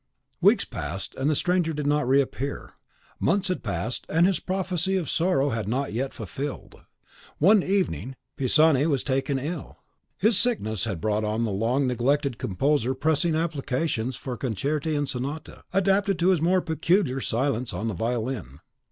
Weeks 0.41 0.65
passed, 0.65 1.13
and 1.13 1.29
the 1.29 1.35
stranger 1.35 1.73
did 1.73 1.85
not 1.85 2.07
reappear; 2.07 2.73
months 3.19 3.49
had 3.49 3.61
passed, 3.61 4.07
and 4.09 4.25
his 4.25 4.39
prophecy 4.39 4.95
of 4.95 5.07
sorrow 5.07 5.49
was 5.49 5.67
not 5.67 5.93
yet 5.93 6.11
fulfilled. 6.11 6.81
One 7.37 7.61
evening 7.61 8.15
Pisani 8.35 8.87
was 8.87 9.03
taken 9.03 9.37
ill. 9.37 9.77
His 10.17 10.39
success 10.39 10.85
had 10.85 11.01
brought 11.01 11.23
on 11.23 11.43
the 11.43 11.51
long 11.51 11.85
neglected 11.85 12.39
composer 12.39 12.95
pressing 12.95 13.35
applications 13.35 14.15
for 14.15 14.35
concerti 14.39 14.97
and 14.97 15.07
sonata, 15.07 15.65
adapted 15.71 16.17
to 16.17 16.29
his 16.29 16.41
more 16.41 16.61
peculiar 16.63 17.21
science 17.21 17.71
on 17.71 17.87
the 17.87 17.93
violin. 17.93 18.57